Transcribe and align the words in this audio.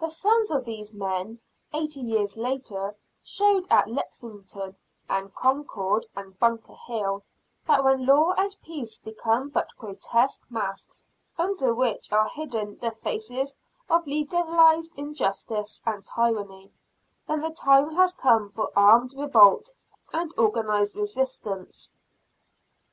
The 0.00 0.10
sons 0.10 0.52
of 0.52 0.64
these 0.64 0.94
men, 0.94 1.40
eighty 1.72 1.98
years 1.98 2.36
later, 2.36 2.94
showed 3.24 3.66
at 3.68 3.88
Lexington 3.88 4.76
and 5.10 5.34
Concord 5.34 6.06
and 6.14 6.38
Bunker 6.38 6.76
Hill, 6.86 7.24
that 7.66 7.82
when 7.82 8.06
Law 8.06 8.34
and 8.34 8.54
Peace 8.62 9.00
become 9.00 9.48
but 9.48 9.74
grotesque 9.76 10.42
masks, 10.50 11.08
under 11.36 11.74
which 11.74 12.12
are 12.12 12.28
hidden 12.28 12.78
the 12.78 12.92
faces 12.92 13.56
of 13.90 14.06
legalized 14.06 14.92
injustice 14.96 15.82
and 15.84 16.06
tyranny, 16.06 16.70
then 17.26 17.40
the 17.40 17.50
time 17.50 17.96
has 17.96 18.14
come 18.14 18.50
for 18.52 18.70
armed 18.76 19.14
revolt 19.14 19.72
and 20.12 20.32
organized 20.38 20.94
resistance. 20.94 21.92